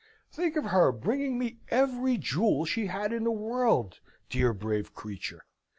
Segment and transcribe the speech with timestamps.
[0.31, 3.99] Think of her bringing me every jewel she had in the world,
[4.31, 5.45] dear brave creature!